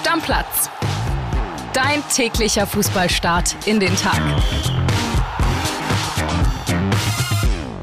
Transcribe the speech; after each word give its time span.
Stammplatz. 0.00 0.70
Dein 1.74 2.02
täglicher 2.08 2.66
Fußballstart 2.66 3.54
in 3.66 3.80
den 3.80 3.94
Tag. 3.96 4.18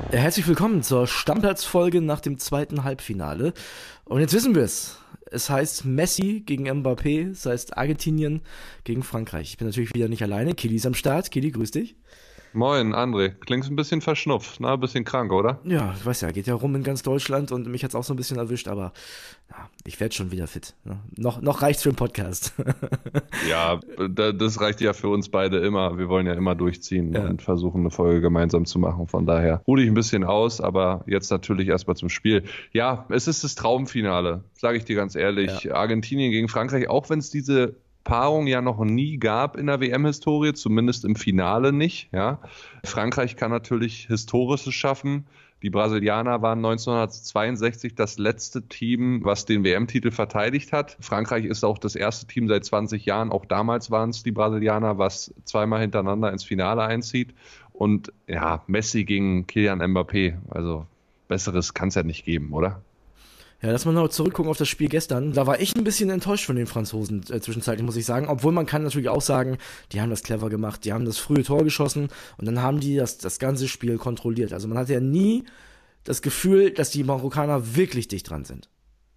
Herzlich 0.10 0.47
willkommen 0.47 0.81
zur 0.81 1.06
Stammplatzfolge 1.06 2.01
nach 2.01 2.19
dem 2.19 2.40
zweiten 2.40 2.83
Halbfinale. 2.83 3.53
Und 4.03 4.22
jetzt 4.22 4.33
wissen 4.33 4.56
wir 4.56 4.63
es. 4.63 4.97
Es 5.29 5.51
heißt 5.51 5.85
Messi 5.85 6.42
gegen 6.44 6.67
Mbappé, 6.67 7.29
es 7.29 7.46
heißt 7.46 7.78
Argentinien 7.78 8.42
gegen 8.84 9.04
Frankreich. 9.04 9.49
Ich 9.52 9.58
bin 9.58 9.68
natürlich 9.68 9.94
wieder 9.94 10.08
nicht 10.08 10.24
alleine. 10.24 10.56
Kili 10.56 10.78
ist 10.78 10.88
am 10.88 10.96
Start. 10.96 11.29
Kili, 11.29 11.52
grüß 11.52 11.70
dich. 11.70 11.97
Moin, 12.54 12.94
André. 12.94 13.29
Klingst 13.29 13.70
ein 13.70 13.76
bisschen 13.76 14.02
verschnupft, 14.02 14.60
ne? 14.60 14.70
Ein 14.70 14.79
bisschen 14.79 15.04
krank, 15.04 15.32
oder? 15.32 15.60
Ja, 15.64 15.94
ich 15.97 16.05
weiß 16.05 16.22
ja, 16.22 16.32
geht 16.32 16.48
ja 16.48 16.55
rum 16.55 16.76
in 16.76 16.84
ganz 16.84 17.04
Deutschland 17.04 17.52
und 17.52 17.68
mich 17.68 17.84
hat's 17.84 17.96
auch 17.96 18.04
so 18.04 18.14
ein 18.14 18.18
bisschen 18.18 18.38
erwischt, 18.38 18.68
aber 18.68 18.94
ja, 19.50 19.70
ich 19.86 20.00
werde 20.00 20.16
schon 20.16 20.32
wieder 20.32 20.48
fit. 20.48 20.76
Ne? 20.84 21.00
Noch, 21.16 21.41
noch 21.41 21.62
reicht's 21.62 21.84
für 21.84 21.90
den 21.90 21.96
Podcast. 21.96 22.54
ja, 23.50 23.80
das 24.08 24.60
reicht 24.60 24.82
ja 24.82 24.94
für 24.94 25.10
uns 25.10 25.30
beide 25.30 25.58
immer. 25.60 25.98
Wir 25.98 26.10
wollen 26.10 26.26
ja 26.26 26.34
immer 26.34 26.55
durchziehen 26.55 27.14
ja. 27.14 27.26
und 27.26 27.41
versuchen, 27.41 27.82
eine 27.82 27.91
Folge 27.91 28.22
gemeinsam 28.22 28.66
zu 28.66 28.80
machen. 28.80 29.08
Von 29.08 29.26
daher 29.26 29.62
ruhe 29.68 29.82
ich 29.82 29.88
ein 29.88 29.94
bisschen 29.94 30.24
aus, 30.24 30.62
aber 30.62 31.04
jetzt 31.08 31.32
natürlich 31.32 31.68
erstmal 31.68 31.96
zum 31.96 32.10
Spiel. 32.10 32.44
Ja, 32.72 33.05
es 33.10 33.27
ist 33.27 33.44
das 33.44 33.55
Traumfinale, 33.55 34.44
sage 34.54 34.77
ich 34.77 34.86
dir 34.86 34.96
ganz 34.96 35.16
ehrlich. 35.16 35.64
Ja. 35.64 35.76
Argentinien 35.76 36.32
gegen 36.32 36.48
Frankreich, 36.48 36.90
auch 36.90 37.10
wenn 37.10 37.20
es 37.20 37.30
diese 37.30 37.76
Paarung 38.08 38.48
ja 38.48 38.62
noch 38.62 38.80
nie 38.86 39.18
gab 39.18 39.58
in 39.58 39.68
der 39.68 39.82
WM-Historie, 39.82 40.54
zumindest 40.54 41.04
im 41.04 41.18
Finale 41.18 41.74
nicht. 41.74 42.10
Ja. 42.14 42.40
Frankreich 42.86 43.36
kann 43.36 43.52
natürlich 43.52 44.08
Historisches 44.08 44.74
schaffen. 44.74 45.26
Die 45.62 45.70
Brasilianer 45.70 46.42
waren 46.42 46.60
1962 46.60 47.96
das 47.96 48.18
letzte 48.18 48.66
Team, 48.70 49.26
was 49.26 49.44
den 49.44 49.66
WM-Titel 49.66 50.12
verteidigt 50.12 50.72
hat. 50.72 50.96
Frankreich 51.02 51.44
ist 51.44 51.66
auch 51.66 51.78
das 51.80 51.96
erste 51.96 52.28
Team 52.28 52.48
seit 52.48 52.64
20 52.64 53.06
Jahren, 53.06 53.30
auch 53.30 53.44
damals 53.44 53.91
waren 53.91 54.12
es 54.12 54.24
die 54.24 54.32
Brasilianer, 54.32 54.98
was 54.98 55.34
zweimal 55.44 55.82
hintereinander 55.82 56.32
ins 56.32 56.46
Finale 56.46 56.84
einzieht. 56.84 57.34
Und 57.74 58.14
ja, 58.26 58.64
Messi 58.68 59.04
gegen 59.04 59.48
Kilian 59.48 59.82
Mbappé, 59.82 60.38
also 60.49 60.88
besseres 61.27 61.74
kann 61.74 61.90
es 61.90 61.96
ja 61.96 62.04
nicht 62.04 62.24
geben, 62.24 62.54
oder? 62.54 62.82
Ja, 63.62 63.72
lass 63.72 63.86
mal 63.86 63.91
noch 63.91 64.09
zurückgucken 64.09 64.52
auf 64.52 64.58
das 64.58 64.69
Spiel 64.69 64.88
gestern. 64.88 65.33
Da 65.33 65.47
war 65.47 65.59
ich 65.59 65.75
ein 65.75 65.83
bisschen 65.83 66.11
enttäuscht 66.11 66.45
von 66.45 66.55
den 66.55 66.67
Franzosen 66.67 67.23
äh, 67.30 67.41
zwischenzeitlich, 67.41 67.83
muss 67.83 67.95
ich 67.95 68.05
sagen. 68.05 68.27
Obwohl 68.27 68.52
man 68.52 68.67
kann 68.67 68.83
natürlich 68.83 69.09
auch 69.09 69.22
sagen, 69.22 69.58
die 69.91 69.99
haben 69.99 70.11
das 70.11 70.22
clever 70.22 70.49
gemacht, 70.49 70.86
die 70.86 70.94
haben 70.94 71.05
das 71.05 71.17
frühe 71.17 71.44
Tor 71.44 71.64
geschossen 71.64 72.09
und 72.38 72.45
dann 72.45 72.61
haben 72.61 72.80
die 72.80 72.95
das, 72.95 73.17
das 73.17 73.39
ganze 73.39 73.67
Spiel 73.67 73.97
kontrolliert. 73.97 74.53
Also 74.53 74.67
man 74.67 74.77
hatte 74.77 74.94
ja 74.94 74.99
nie 74.99 75.44
das 76.03 76.22
Gefühl, 76.22 76.72
dass 76.72 76.91
die 76.91 77.03
Marokkaner 77.03 77.75
wirklich 77.75 78.08
dicht 78.08 78.30
dran 78.30 78.45
sind. 78.45 78.69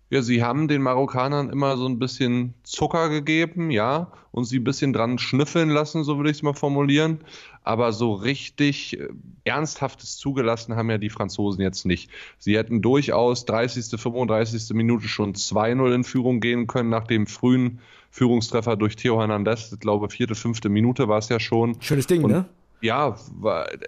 Ja, 0.08 0.22
sie 0.22 0.42
haben 0.42 0.66
den 0.66 0.82
Marokkanern 0.82 1.50
immer 1.50 1.76
so 1.76 1.86
ein 1.86 2.00
bisschen 2.00 2.54
Zucker 2.64 3.10
gegeben, 3.10 3.70
ja, 3.70 4.10
und 4.32 4.44
sie 4.44 4.58
ein 4.58 4.64
bisschen 4.64 4.92
dran 4.92 5.18
schnüffeln 5.18 5.68
lassen, 5.70 6.02
so 6.02 6.16
würde 6.16 6.30
ich 6.30 6.38
es 6.38 6.42
mal 6.42 6.54
formulieren. 6.54 7.20
Aber 7.62 7.92
so 7.92 8.14
richtig 8.14 8.98
äh, 8.98 9.08
ernsthaftes 9.44 10.16
zugelassen 10.16 10.76
haben 10.76 10.90
ja 10.90 10.98
die 10.98 11.10
Franzosen 11.10 11.60
jetzt 11.60 11.84
nicht. 11.84 12.10
Sie 12.38 12.56
hätten 12.56 12.82
durchaus 12.82 13.44
30., 13.44 14.00
35. 14.00 14.74
Minute 14.74 15.08
schon 15.08 15.34
2-0 15.34 15.94
in 15.94 16.04
Führung 16.04 16.40
gehen 16.40 16.66
können 16.66 16.90
nach 16.90 17.06
dem 17.06 17.26
frühen 17.26 17.80
Führungstreffer 18.10 18.76
durch 18.76 18.96
Theo 18.96 19.20
Hernandez. 19.20 19.72
Ich 19.72 19.80
glaube, 19.80 20.08
vierte, 20.08 20.34
fünfte 20.34 20.68
Minute 20.68 21.08
war 21.08 21.18
es 21.18 21.28
ja 21.28 21.38
schon. 21.38 21.80
Schönes 21.80 22.06
Ding, 22.06 22.24
und, 22.24 22.32
ne? 22.32 22.46
Ja, 22.80 23.16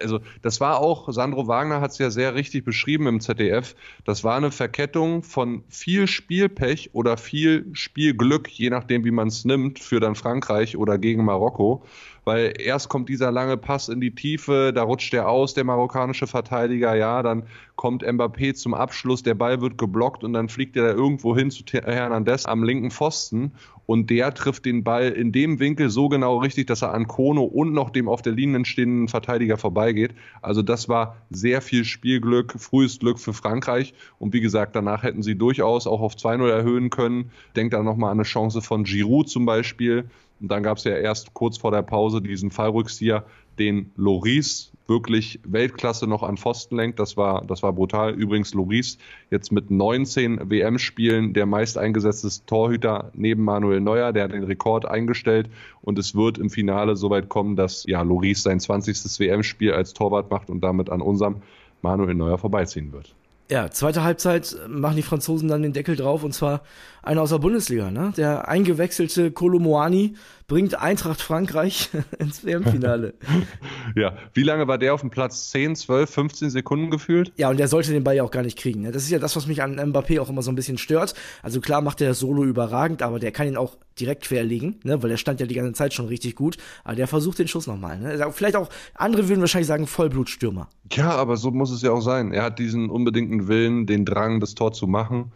also 0.01 0.19
das 0.43 0.61
war 0.61 0.79
auch, 0.79 1.11
Sandro 1.11 1.47
Wagner 1.47 1.81
hat 1.81 1.91
es 1.91 1.97
ja 1.97 2.11
sehr 2.11 2.35
richtig 2.35 2.63
beschrieben 2.63 3.07
im 3.07 3.19
ZDF, 3.21 3.75
das 4.05 4.23
war 4.23 4.37
eine 4.37 4.51
Verkettung 4.51 5.23
von 5.23 5.63
viel 5.67 6.07
Spielpech 6.07 6.91
oder 6.93 7.17
viel 7.17 7.65
Spielglück, 7.73 8.47
je 8.49 8.69
nachdem 8.69 9.03
wie 9.03 9.11
man 9.11 9.29
es 9.29 9.45
nimmt, 9.45 9.79
für 9.79 9.99
dann 9.99 10.13
Frankreich 10.13 10.77
oder 10.77 10.99
gegen 10.99 11.25
Marokko 11.25 11.83
weil 12.25 12.53
erst 12.59 12.89
kommt 12.89 13.09
dieser 13.09 13.31
lange 13.31 13.57
Pass 13.57 13.89
in 13.89 14.01
die 14.01 14.15
Tiefe, 14.15 14.71
da 14.73 14.83
rutscht 14.83 15.13
der 15.13 15.29
aus, 15.29 15.53
der 15.53 15.63
marokkanische 15.63 16.27
Verteidiger, 16.27 16.95
ja, 16.95 17.23
dann 17.23 17.43
kommt 17.75 18.03
Mbappé 18.03 18.53
zum 18.53 18.73
Abschluss, 18.73 19.23
der 19.23 19.35
Ball 19.35 19.61
wird 19.61 19.77
geblockt 19.77 20.23
und 20.23 20.33
dann 20.33 20.49
fliegt 20.49 20.75
er 20.77 20.83
da 20.83 20.91
irgendwo 20.93 21.35
hin 21.35 21.51
zu 21.51 21.63
Hernandez 21.71 22.45
am 22.45 22.63
linken 22.63 22.91
Pfosten 22.91 23.53
und 23.85 24.09
der 24.09 24.33
trifft 24.33 24.65
den 24.65 24.83
Ball 24.83 25.09
in 25.09 25.31
dem 25.31 25.59
Winkel 25.59 25.89
so 25.89 26.07
genau 26.07 26.37
richtig, 26.37 26.67
dass 26.67 26.81
er 26.81 26.93
an 26.93 27.07
Kono 27.07 27.43
und 27.43 27.73
noch 27.73 27.89
dem 27.89 28.07
auf 28.07 28.21
der 28.21 28.33
Linie 28.33 28.63
stehenden 28.65 29.07
Verteidiger 29.07 29.57
vorbeigeht. 29.57 30.13
Also 30.41 30.61
das 30.61 30.87
war 30.87 31.17
sehr 31.29 31.61
viel 31.61 31.83
Spielglück, 31.83 32.53
frühes 32.57 32.99
Glück 32.99 33.19
für 33.19 33.33
Frankreich 33.33 33.93
und 34.19 34.33
wie 34.33 34.41
gesagt, 34.41 34.75
danach 34.75 35.03
hätten 35.03 35.23
sie 35.23 35.35
durchaus 35.35 35.87
auch 35.87 36.01
auf 36.01 36.15
2-0 36.15 36.47
erhöhen 36.49 36.89
können. 36.89 37.31
Denkt 37.55 37.73
da 37.73 37.83
nochmal 37.83 38.11
an 38.11 38.17
eine 38.17 38.23
Chance 38.23 38.61
von 38.61 38.83
Giroud 38.83 39.29
zum 39.29 39.45
Beispiel, 39.45 40.05
und 40.43 40.49
dann 40.49 40.61
gab 40.61 40.77
es 40.77 40.83
ja 40.83 40.97
erst 40.97 41.33
kurz 41.33 41.57
vor 41.57 41.71
der 41.71 41.83
Pause 41.83 42.21
diesen 42.21 42.51
Fallrückzieher, 42.51 43.23
den 43.57 43.93
Loris 43.95 44.73
wirklich 44.87 45.39
Weltklasse 45.45 46.05
noch 46.05 46.21
an 46.21 46.35
Pfosten 46.35 46.75
lenkt. 46.75 46.99
Das 46.99 47.15
war, 47.15 47.45
das 47.45 47.63
war 47.63 47.71
brutal. 47.71 48.11
Übrigens 48.13 48.53
Loris 48.53 48.97
jetzt 49.31 49.53
mit 49.53 49.71
19 49.71 50.49
WM-Spielen 50.49 51.31
der 51.33 51.45
meist 51.45 51.77
eingesetzte 51.77 52.45
Torhüter 52.45 53.09
neben 53.13 53.45
Manuel 53.45 53.79
Neuer. 53.79 54.11
Der 54.11 54.25
hat 54.25 54.33
den 54.33 54.43
Rekord 54.43 54.85
eingestellt 54.85 55.49
und 55.81 55.97
es 55.97 56.13
wird 56.13 56.37
im 56.37 56.49
Finale 56.49 56.97
soweit 56.97 57.29
kommen, 57.29 57.55
dass 57.55 57.85
ja 57.87 58.01
Loris 58.01 58.43
sein 58.43 58.59
20. 58.59 58.97
WM-Spiel 59.19 59.71
als 59.71 59.93
Torwart 59.93 60.29
macht 60.29 60.49
und 60.49 60.59
damit 60.59 60.89
an 60.89 61.01
unserem 61.01 61.37
Manuel 61.81 62.15
Neuer 62.15 62.37
vorbeiziehen 62.37 62.91
wird. 62.91 63.15
Ja, 63.53 63.69
zweite 63.69 64.03
Halbzeit 64.03 64.57
machen 64.67 64.95
die 64.95 65.03
Franzosen 65.03 65.47
dann 65.47 65.61
den 65.61 65.73
Deckel 65.73 65.95
drauf 65.95 66.23
und 66.23 66.33
zwar 66.33 66.63
einer 67.03 67.21
aus 67.21 67.29
der 67.29 67.37
Bundesliga, 67.37 67.91
ne? 67.91 68.11
Der 68.17 68.47
eingewechselte 68.47 69.29
Kolomoani 69.29 70.15
bringt 70.47 70.73
Eintracht 70.73 71.21
Frankreich 71.21 71.91
ins 72.17 72.43
WM-Finale. 72.43 73.13
ja, 73.95 74.17
wie 74.33 74.41
lange 74.41 74.67
war 74.67 74.79
der 74.79 74.95
auf 74.95 75.01
dem 75.01 75.11
Platz? 75.11 75.51
10, 75.51 75.75
12, 75.75 76.09
15 76.09 76.49
Sekunden 76.49 76.89
gefühlt? 76.89 77.31
Ja, 77.35 77.51
und 77.51 77.59
der 77.59 77.67
sollte 77.67 77.91
den 77.91 78.03
Ball 78.03 78.15
ja 78.15 78.23
auch 78.23 78.31
gar 78.31 78.41
nicht 78.41 78.57
kriegen. 78.57 78.81
Ne? 78.81 78.91
Das 78.91 79.03
ist 79.03 79.11
ja 79.11 79.19
das, 79.19 79.35
was 79.35 79.45
mich 79.45 79.61
an 79.61 79.79
Mbappé 79.79 80.19
auch 80.19 80.29
immer 80.29 80.41
so 80.41 80.51
ein 80.51 80.55
bisschen 80.55 80.79
stört. 80.79 81.13
Also 81.43 81.61
klar 81.61 81.81
macht 81.81 81.99
der 81.99 82.15
Solo 82.15 82.45
überragend, 82.45 83.03
aber 83.03 83.19
der 83.19 83.31
kann 83.31 83.47
ihn 83.47 83.57
auch 83.57 83.77
direkt 83.99 84.23
querlegen, 84.23 84.79
ne? 84.83 85.01
weil 85.01 85.09
der 85.09 85.17
stand 85.17 85.39
ja 85.39 85.45
die 85.45 85.55
ganze 85.55 85.73
Zeit 85.73 85.93
schon 85.93 86.07
richtig 86.07 86.35
gut. 86.35 86.57
Aber 86.83 86.95
der 86.95 87.07
versucht 87.07 87.39
den 87.39 87.47
Schuss 87.47 87.67
nochmal. 87.67 87.99
Ne? 87.99 88.31
Vielleicht 88.31 88.55
auch, 88.55 88.69
andere 88.95 89.27
würden 89.29 89.41
wahrscheinlich 89.41 89.67
sagen, 89.67 89.87
Vollblutstürmer. 89.87 90.69
Ja, 90.91 91.11
aber 91.11 91.37
so 91.37 91.51
muss 91.51 91.71
es 91.71 91.81
ja 91.81 91.91
auch 91.91 92.01
sein. 92.01 92.31
Er 92.31 92.43
hat 92.43 92.59
diesen 92.59 92.89
unbedingten 92.89 93.47
Willen, 93.47 93.85
den 93.85 94.05
Drang, 94.05 94.39
das 94.39 94.55
Tor 94.55 94.73
zu 94.73 94.87
machen. 94.87 95.31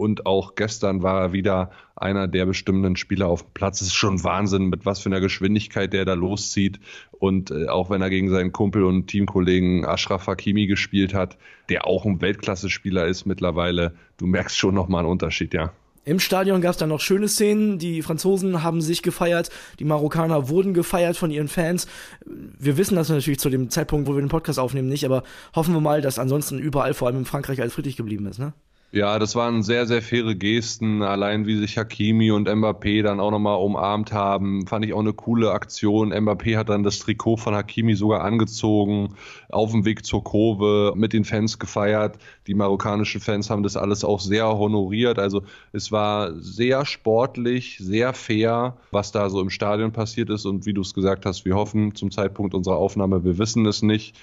Und 0.00 0.24
auch 0.24 0.54
gestern 0.54 1.02
war 1.02 1.20
er 1.20 1.32
wieder 1.34 1.70
einer 1.94 2.26
der 2.26 2.46
bestimmenden 2.46 2.96
Spieler 2.96 3.26
auf 3.26 3.42
dem 3.42 3.52
Platz. 3.52 3.82
Es 3.82 3.88
ist 3.88 3.94
schon 3.94 4.24
Wahnsinn, 4.24 4.70
mit 4.70 4.86
was 4.86 5.00
für 5.00 5.10
einer 5.10 5.20
Geschwindigkeit 5.20 5.92
der 5.92 6.06
da 6.06 6.14
loszieht. 6.14 6.80
Und 7.10 7.50
äh, 7.50 7.68
auch 7.68 7.90
wenn 7.90 8.00
er 8.00 8.08
gegen 8.08 8.30
seinen 8.30 8.50
Kumpel 8.50 8.84
und 8.84 9.08
Teamkollegen 9.08 9.84
Ashraf 9.84 10.26
Hakimi 10.26 10.66
gespielt 10.66 11.12
hat, 11.12 11.36
der 11.68 11.86
auch 11.86 12.06
ein 12.06 12.22
Weltklasse-Spieler 12.22 13.06
ist 13.06 13.26
mittlerweile, 13.26 13.94
du 14.16 14.26
merkst 14.26 14.56
schon 14.56 14.74
nochmal 14.74 15.00
einen 15.00 15.10
Unterschied, 15.10 15.52
ja. 15.52 15.74
Im 16.04 16.18
Stadion 16.18 16.60
gab 16.60 16.72
es 16.72 16.76
dann 16.78 16.88
noch 16.88 17.00
schöne 17.00 17.28
Szenen. 17.28 17.78
Die 17.78 18.02
Franzosen 18.02 18.62
haben 18.62 18.80
sich 18.80 19.02
gefeiert, 19.02 19.50
die 19.78 19.84
Marokkaner 19.84 20.48
wurden 20.48 20.72
gefeiert 20.72 21.16
von 21.16 21.30
ihren 21.30 21.48
Fans. 21.48 21.86
Wir 22.24 22.76
wissen 22.76 22.96
das 22.96 23.08
natürlich 23.08 23.38
zu 23.38 23.50
dem 23.50 23.70
Zeitpunkt, 23.70 24.08
wo 24.08 24.14
wir 24.14 24.22
den 24.22 24.28
Podcast 24.28 24.58
aufnehmen, 24.58 24.88
nicht, 24.88 25.04
aber 25.04 25.22
hoffen 25.54 25.74
wir 25.74 25.80
mal, 25.80 26.00
dass 26.00 26.18
ansonsten 26.18 26.58
überall, 26.58 26.94
vor 26.94 27.08
allem 27.08 27.18
in 27.18 27.24
Frankreich, 27.26 27.60
alles 27.60 27.74
friedlich 27.74 27.96
geblieben 27.96 28.26
ist, 28.26 28.38
ne? 28.38 28.52
Ja, 28.92 29.20
das 29.20 29.36
waren 29.36 29.62
sehr, 29.62 29.86
sehr 29.86 30.02
faire 30.02 30.34
Gesten. 30.34 31.02
Allein 31.02 31.46
wie 31.46 31.56
sich 31.56 31.78
Hakimi 31.78 32.32
und 32.32 32.48
Mbappé 32.48 33.04
dann 33.04 33.20
auch 33.20 33.30
nochmal 33.30 33.56
umarmt 33.58 34.12
haben, 34.12 34.66
fand 34.66 34.84
ich 34.84 34.92
auch 34.92 34.98
eine 34.98 35.12
coole 35.12 35.52
Aktion. 35.52 36.12
Mbappé 36.12 36.56
hat 36.56 36.70
dann 36.70 36.82
das 36.82 36.98
Trikot 36.98 37.36
von 37.36 37.54
Hakimi 37.54 37.94
sogar 37.94 38.22
angezogen, 38.24 39.14
auf 39.48 39.70
dem 39.70 39.84
Weg 39.84 40.04
zur 40.04 40.24
Kurve 40.24 40.94
mit 40.96 41.12
den 41.12 41.24
Fans 41.24 41.60
gefeiert. 41.60 42.18
Die 42.48 42.54
marokkanischen 42.54 43.20
Fans 43.20 43.48
haben 43.48 43.62
das 43.62 43.76
alles 43.76 44.02
auch 44.02 44.18
sehr 44.18 44.48
honoriert. 44.58 45.20
Also 45.20 45.44
es 45.72 45.92
war 45.92 46.34
sehr 46.34 46.84
sportlich, 46.84 47.78
sehr 47.78 48.12
fair, 48.12 48.76
was 48.90 49.12
da 49.12 49.30
so 49.30 49.40
im 49.40 49.50
Stadion 49.50 49.92
passiert 49.92 50.30
ist. 50.30 50.46
Und 50.46 50.66
wie 50.66 50.74
du 50.74 50.80
es 50.80 50.94
gesagt 50.94 51.26
hast, 51.26 51.44
wir 51.44 51.54
hoffen 51.54 51.94
zum 51.94 52.10
Zeitpunkt 52.10 52.54
unserer 52.54 52.78
Aufnahme, 52.78 53.22
wir 53.22 53.38
wissen 53.38 53.66
es 53.66 53.82
nicht 53.82 54.16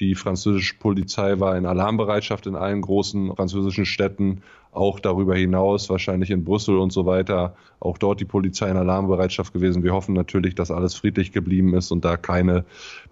die 0.00 0.14
französische 0.14 0.74
Polizei 0.76 1.38
war 1.38 1.56
in 1.56 1.66
Alarmbereitschaft 1.66 2.46
in 2.46 2.56
allen 2.56 2.80
großen 2.80 3.34
französischen 3.36 3.86
Städten, 3.86 4.42
auch 4.72 4.98
darüber 4.98 5.36
hinaus, 5.36 5.88
wahrscheinlich 5.88 6.30
in 6.30 6.44
Brüssel 6.44 6.78
und 6.78 6.92
so 6.92 7.06
weiter, 7.06 7.56
auch 7.78 7.96
dort 7.96 8.18
die 8.18 8.24
Polizei 8.24 8.68
in 8.68 8.76
Alarmbereitschaft 8.76 9.52
gewesen. 9.52 9.84
Wir 9.84 9.92
hoffen 9.92 10.14
natürlich, 10.14 10.56
dass 10.56 10.72
alles 10.72 10.94
friedlich 10.94 11.30
geblieben 11.30 11.76
ist 11.76 11.92
und 11.92 12.04
da 12.04 12.16
keine 12.16 12.64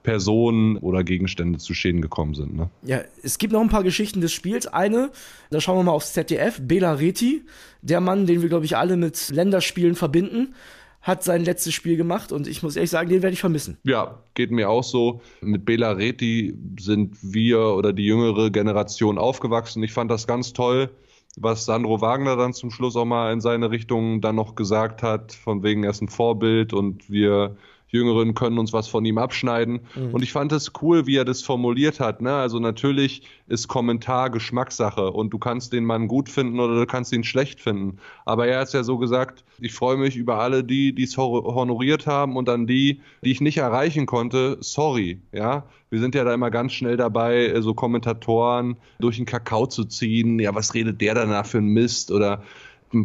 Personen 0.03 0.77
oder 0.77 1.05
Gegenstände 1.05 1.61
zu 1.61 1.73
Schäden 1.73 2.03
gekommen 2.03 2.35
sind. 2.35 2.57
Ne? 2.57 2.69
Ja, 2.83 3.03
es 3.23 3.39
gibt 3.39 3.53
noch 3.53 3.61
ein 3.61 3.69
paar 3.69 3.85
Geschichten 3.85 4.21
des 4.21 4.33
Spiels. 4.33 4.67
Eine, 4.67 5.11
da 5.51 5.61
schauen 5.61 5.79
wir 5.79 5.85
mal 5.85 5.93
aufs 5.93 6.15
ZDF, 6.15 6.61
Bela 6.61 6.95
Reti, 6.95 7.45
der 7.81 8.01
Mann, 8.01 8.27
den 8.27 8.43
wir, 8.43 8.49
glaube 8.49 8.65
ich, 8.65 8.77
alle 8.77 8.97
mit 8.97 9.29
Länderspielen 9.29 9.95
verbinden 9.95 10.55
hat 11.03 11.25
sein 11.25 11.45
letztes 11.45 11.75
Spiel 11.75 11.97
gemacht 11.97 12.33
und 12.33 12.47
ich 12.47 12.63
muss 12.63 12.77
ehrlich 12.77 12.91
sagen, 12.91 13.09
den 13.11 13.23
werde 13.23 13.35
ich 13.35 13.41
vermissen. 13.41 13.77
Ja, 13.83 14.23
geht 14.35 14.51
mir 14.53 14.71
auch 14.71 14.85
so. 14.85 15.21
Mit 15.41 15.65
Bela 15.65 15.91
Reti 15.93 16.57
sind 16.79 17.17
wir 17.23 17.59
oder 17.61 17.93
die 17.93 18.07
jüngere 18.07 18.51
Generation 18.51 19.19
aufgewachsen. 19.19 19.83
Ich 19.83 19.93
fand 19.93 20.11
das 20.11 20.27
ganz 20.27 20.53
toll. 20.53 20.91
was 21.37 21.65
Sandro 21.65 22.01
Wagner 22.01 22.37
dann 22.37 22.53
zum 22.53 22.71
Schluss 22.71 22.97
auch 22.97 23.05
mal 23.05 23.33
in 23.33 23.41
seine 23.41 23.71
Richtung 23.71 24.21
dann 24.21 24.37
noch 24.37 24.55
gesagt 24.55 25.03
hat, 25.03 25.33
von 25.33 25.63
wegen 25.63 25.85
er 25.85 25.91
ist 25.91 26.03
ein 26.03 26.09
Vorbild 26.09 26.73
und 26.73 27.11
wir 27.11 27.57
Jüngeren 27.93 28.35
können 28.35 28.59
uns 28.59 28.73
was 28.73 28.89
von 28.89 29.05
ihm 29.05 29.19
abschneiden. 29.19 29.81
Mhm. 29.95 30.15
Und 30.15 30.23
ich 30.23 30.33
fand 30.33 30.51
es 30.53 30.73
cool, 30.81 31.07
wie 31.07 31.17
er 31.17 31.25
das 31.25 31.43
formuliert 31.43 32.01
hat. 32.01 32.23
Ne? 32.23 32.35
Also 32.35 32.59
natürlich 32.59 33.23
ist 33.47 33.69
Kommentar 33.69 34.31
Geschmackssache 34.31 35.11
und 35.11 35.31
du 35.31 35.39
kannst 35.39 35.73
den 35.73 35.85
Mann 35.85 36.09
gut 36.09 36.29
finden 36.29 36.59
oder 36.59 36.75
du 36.75 36.87
kannst 36.87 37.13
ihn 37.13 37.23
schlecht 37.23 37.61
finden. 37.61 37.99
Aber 38.25 38.47
er 38.47 38.61
hat 38.61 38.73
ja 38.73 38.83
so 38.83 38.99
gesagt, 38.99 39.45
ich 39.61 39.75
freue 39.75 39.99
mich 39.99 40.17
über 40.17 40.39
alle 40.39 40.65
die, 40.65 40.95
die 40.95 41.05
es 41.05 41.17
honoriert 41.17 42.07
haben 42.07 42.37
und 42.37 42.49
an 42.49 42.67
die, 42.67 43.01
die 43.23 43.31
ich 43.31 43.41
nicht 43.41 43.59
erreichen 43.59 44.07
konnte, 44.07 44.57
sorry. 44.61 45.21
Ja, 45.33 45.65
wir 45.91 46.01
sind 46.01 46.15
ja 46.15 46.25
da 46.25 46.33
immer 46.33 46.51
ganz 46.51 46.73
schnell 46.73 46.97
dabei, 46.97 47.61
so 47.61 47.75
Kommentatoren 47.75 48.77
durch 48.99 49.17
den 49.17 49.27
Kakao 49.27 49.67
zu 49.67 49.85
ziehen. 49.85 50.39
Ja, 50.39 50.55
was 50.55 50.73
redet 50.73 51.03
der 51.03 51.15
danach 51.15 51.45
für 51.45 51.59
ein 51.59 51.67
Mist 51.67 52.11
oder 52.11 52.43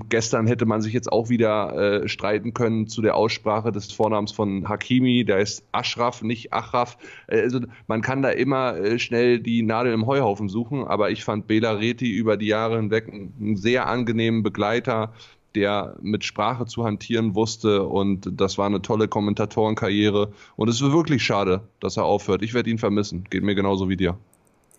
Gestern 0.10 0.48
hätte 0.48 0.66
man 0.66 0.81
sich 0.81 0.94
jetzt 0.94 1.12
auch 1.12 1.30
wieder 1.30 2.04
äh, 2.04 2.07
streiten 2.10 2.54
können 2.54 2.88
zu 2.88 3.01
der 3.01 3.16
Aussprache 3.16 3.72
des 3.72 3.92
Vornamens 3.92 4.34
von 4.34 4.68
Hakimi. 4.68 5.24
Der 5.24 5.39
ist 5.39 5.66
Ashraf, 5.72 6.22
nicht 6.22 6.54
Achraf. 6.54 6.98
Äh, 7.28 7.42
also 7.42 7.62
man 7.88 8.01
kann 8.01 8.22
da 8.22 8.30
immer 8.30 8.75
äh, 8.75 9.00
schnell 9.00 9.39
die 9.39 9.62
Nadel 9.63 9.94
im 9.94 10.06
Heuhaufen 10.06 10.50
suchen, 10.50 10.86
aber 10.86 11.12
ich 11.12 11.24
fand 11.24 11.48
Bela 11.48 11.72
Reti 11.72 12.12
über 12.12 12.36
die 12.36 12.48
Jahre 12.48 12.78
hinweg 12.78 13.07
einen 13.07 13.56
sehr 13.56 13.88
angenehmen 13.88 14.44
Begleiter, 14.44 15.13
der 15.56 15.95
mit 16.01 16.25
Sprache 16.25 16.66
zu 16.66 16.83
hantieren 16.83 17.33
wusste 17.33 17.83
und 17.83 18.30
das 18.40 18.57
war 18.57 18.66
eine 18.66 18.81
tolle 18.81 19.07
Kommentatorenkarriere 19.07 20.33
und 20.57 20.68
es 20.68 20.81
ist 20.81 20.92
wirklich 20.92 21.24
schade, 21.24 21.62
dass 21.80 21.98
er 21.98 22.04
aufhört. 22.04 22.44
Ich 22.44 22.54
werde 22.54 22.69
ihn 22.69 22.78
vermissen. 22.78 23.24
Geht 23.30 23.44
mir 23.44 23.56
genauso 23.56 23.88
wie 23.88 23.98
dir 23.98 24.18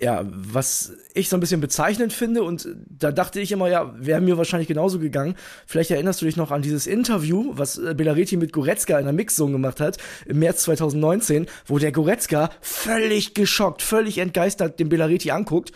ja, 0.00 0.24
was 0.26 0.92
ich 1.14 1.28
so 1.28 1.36
ein 1.36 1.40
bisschen 1.40 1.60
bezeichnend 1.60 2.12
finde 2.12 2.42
und 2.42 2.68
da 2.88 3.10
dachte 3.10 3.40
ich 3.40 3.50
immer, 3.52 3.68
ja, 3.68 3.92
wäre 3.98 4.20
mir 4.20 4.38
wahrscheinlich 4.38 4.68
genauso 4.68 4.98
gegangen. 4.98 5.34
Vielleicht 5.66 5.90
erinnerst 5.90 6.22
du 6.22 6.26
dich 6.26 6.36
noch 6.36 6.50
an 6.50 6.62
dieses 6.62 6.86
Interview, 6.86 7.52
was 7.54 7.78
äh, 7.78 7.94
Belareti 7.94 8.36
mit 8.36 8.52
Goretzka 8.52 8.98
in 8.98 9.04
der 9.04 9.12
Mixzone 9.12 9.52
gemacht 9.52 9.80
hat, 9.80 9.98
im 10.26 10.38
März 10.38 10.62
2019, 10.62 11.46
wo 11.66 11.78
der 11.78 11.92
Goretzka 11.92 12.50
völlig 12.60 13.34
geschockt, 13.34 13.82
völlig 13.82 14.18
entgeistert 14.18 14.78
den 14.78 14.88
Belareti 14.88 15.30
anguckt. 15.30 15.72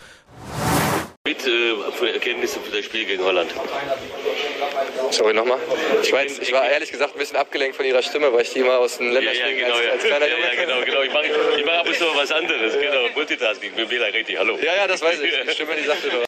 Mit 1.25 1.45
äh, 1.45 2.13
Erkenntnisse 2.13 2.59
für 2.59 2.75
das 2.75 2.85
Spiel 2.85 3.05
gegen 3.05 3.23
Holland. 3.23 3.49
Sorry 5.11 5.33
nochmal. 5.33 5.59
Ich 6.01 6.11
ich 6.11 6.51
war 6.53 6.69
ehrlich 6.69 6.91
gesagt 6.91 7.13
ein 7.13 7.19
bisschen 7.19 7.37
abgelenkt 7.37 7.75
von 7.75 7.85
ihrer 7.85 8.01
Stimme, 8.01 8.31
weil 8.33 8.41
ich 8.41 8.53
die 8.53 8.59
immer 8.59 8.79
aus 8.79 8.97
den 8.97 9.11
Länderspielen 9.11 9.57
ja, 9.57 9.67
ja, 9.67 9.67
genau, 9.67 9.77
als, 9.77 9.91
als 9.91 10.03
kleiner 10.03 10.27
Junge. 10.27 10.41
Ja, 10.41 10.53
ja, 10.53 10.65
genau, 10.65 10.85
genau. 10.85 11.01
Ich 11.03 11.13
mache 11.13 11.25
ich 11.57 11.65
mach 11.65 11.73
ab 11.79 11.87
und 11.87 11.95
zu 11.95 12.05
was 12.15 12.31
anderes. 12.31 12.73
Genau, 12.73 13.13
Multitasking. 13.15 13.71
Bin 13.75 13.87
Bela 13.87 14.05
richtig. 14.07 14.37
Hallo. 14.37 14.57
Ja, 14.57 14.75
ja, 14.75 14.87
das 14.87 15.01
weiß 15.01 15.19
ich. 15.21 15.31
Die 15.47 15.51
Stimme, 15.51 15.71
die 15.79 15.87
sagte 15.87 16.07
nur. 16.07 16.23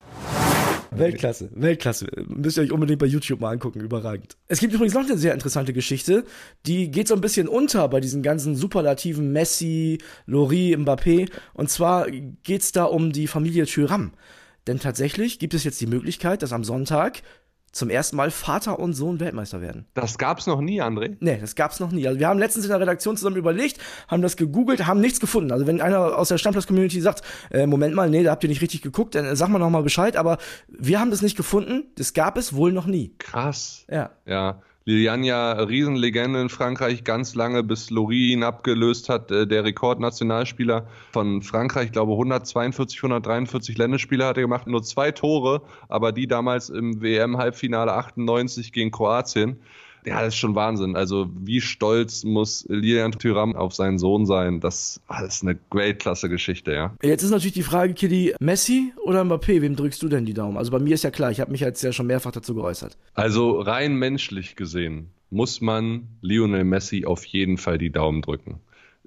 Weltklasse, 0.97 1.49
Weltklasse. 1.53 2.07
Müsst 2.27 2.57
ihr 2.57 2.63
euch 2.63 2.71
unbedingt 2.71 2.99
bei 2.99 3.05
YouTube 3.05 3.41
mal 3.41 3.51
angucken, 3.51 3.81
überragend. 3.81 4.37
Es 4.47 4.59
gibt 4.59 4.73
übrigens 4.73 4.93
noch 4.93 5.03
eine 5.03 5.17
sehr 5.17 5.33
interessante 5.33 5.73
Geschichte, 5.73 6.23
die 6.65 6.89
geht 6.89 7.07
so 7.07 7.15
ein 7.15 7.21
bisschen 7.21 7.47
unter 7.47 7.87
bei 7.89 7.99
diesen 7.99 8.23
ganzen 8.23 8.55
superlativen 8.55 9.31
Messi, 9.31 9.97
Lori, 10.25 10.75
Mbappé. 10.77 11.29
Und 11.53 11.69
zwar 11.69 12.07
geht's 12.43 12.71
da 12.71 12.85
um 12.85 13.11
die 13.11 13.27
Familie 13.27 13.65
Thuram. 13.65 14.13
Denn 14.67 14.79
tatsächlich 14.79 15.37
gibt 15.37 15.53
es 15.53 15.63
jetzt 15.63 15.79
die 15.81 15.87
Möglichkeit, 15.87 16.41
dass 16.41 16.53
am 16.53 16.63
Sonntag 16.63 17.21
zum 17.75 17.89
ersten 17.89 18.15
Mal 18.15 18.31
Vater 18.31 18.79
und 18.79 18.93
Sohn 18.93 19.19
Weltmeister 19.19 19.59
werden. 19.61 19.85
Das 19.93 20.17
gab's 20.17 20.47
noch 20.47 20.61
nie, 20.61 20.81
André? 20.81 21.17
Nee, 21.19 21.37
das 21.41 21.55
gab's 21.55 21.81
noch 21.81 21.91
nie. 21.91 22.07
Also 22.07 22.19
wir 22.19 22.27
haben 22.29 22.39
letztens 22.39 22.63
in 22.65 22.71
der 22.71 22.79
Redaktion 22.79 23.17
zusammen 23.17 23.35
überlegt, 23.35 23.79
haben 24.07 24.21
das 24.21 24.37
gegoogelt, 24.37 24.87
haben 24.87 25.01
nichts 25.01 25.19
gefunden. 25.19 25.51
Also 25.51 25.67
wenn 25.67 25.81
einer 25.81 26.17
aus 26.17 26.29
der 26.29 26.37
Stammplatz-Community 26.37 27.01
sagt, 27.01 27.21
äh, 27.51 27.67
Moment 27.67 27.93
mal, 27.93 28.09
nee, 28.09 28.23
da 28.23 28.31
habt 28.31 28.43
ihr 28.43 28.49
nicht 28.49 28.61
richtig 28.61 28.81
geguckt, 28.81 29.13
dann 29.13 29.35
sag 29.35 29.49
mal 29.49 29.59
noch 29.59 29.69
mal 29.69 29.83
Bescheid. 29.83 30.15
Aber 30.15 30.37
wir 30.69 31.01
haben 31.01 31.11
das 31.11 31.21
nicht 31.21 31.35
gefunden. 31.35 31.83
Das 31.97 32.13
gab 32.13 32.37
es 32.37 32.55
wohl 32.55 32.71
noch 32.71 32.85
nie. 32.85 33.13
Krass. 33.17 33.85
Ja. 33.91 34.11
Ja. 34.25 34.61
Liliane 34.87 35.25
ja 35.25 35.53
Riesenlegende 35.53 36.39
in 36.41 36.49
Frankreich, 36.49 37.03
ganz 37.03 37.33
lange, 37.33 37.63
bis 37.63 37.89
Lori 37.89 38.33
ihn 38.33 38.43
abgelöst 38.43 39.09
hat, 39.09 39.31
äh, 39.31 39.47
der 39.47 39.63
Rekordnationalspieler 39.63 40.85
von 41.11 41.41
Frankreich, 41.41 41.85
ich 41.85 41.91
glaube 41.91 42.11
142, 42.11 42.99
143 42.99 43.79
Länderspiele 43.79 44.23
hat 44.27 44.37
er 44.37 44.43
gemacht, 44.43 44.67
nur 44.67 44.83
zwei 44.83 45.09
Tore, 45.11 45.63
aber 45.89 46.11
die 46.11 46.27
damals 46.27 46.69
im 46.69 47.01
WM-Halbfinale 47.01 47.93
98 47.93 48.71
gegen 48.73 48.91
Kroatien 48.91 49.59
ja, 50.05 50.21
das 50.21 50.29
ist 50.29 50.37
schon 50.37 50.55
Wahnsinn. 50.55 50.95
Also 50.95 51.29
wie 51.35 51.61
stolz 51.61 52.23
muss 52.23 52.65
Lilian 52.69 53.11
Thuram 53.11 53.55
auf 53.55 53.73
seinen 53.73 53.97
Sohn 53.97 54.25
sein? 54.25 54.59
Das, 54.59 55.01
ah, 55.07 55.21
das 55.21 55.37
ist 55.37 55.43
eine 55.43 55.57
Weltklasse-Geschichte, 55.71 56.73
ja. 56.73 56.95
Jetzt 57.01 57.23
ist 57.23 57.31
natürlich 57.31 57.53
die 57.53 57.63
Frage, 57.63 57.93
Kitty, 57.93 58.35
Messi 58.39 58.93
oder 59.03 59.21
Mbappé? 59.23 59.61
Wem 59.61 59.75
drückst 59.75 60.01
du 60.01 60.07
denn 60.07 60.25
die 60.25 60.33
Daumen? 60.33 60.57
Also 60.57 60.71
bei 60.71 60.79
mir 60.79 60.93
ist 60.93 61.03
ja 61.03 61.11
klar, 61.11 61.31
ich 61.31 61.39
habe 61.39 61.51
mich 61.51 61.61
jetzt 61.61 61.81
ja 61.81 61.91
schon 61.91 62.07
mehrfach 62.07 62.31
dazu 62.31 62.55
geäußert. 62.55 62.97
Also 63.13 63.59
rein 63.59 63.95
menschlich 63.95 64.55
gesehen 64.55 65.09
muss 65.29 65.59
man 65.59 66.07
Lionel 66.21 66.63
Messi 66.63 67.05
auf 67.05 67.25
jeden 67.25 67.57
Fall 67.57 67.77
die 67.77 67.91
Daumen 67.91 68.21
drücken 68.21 68.59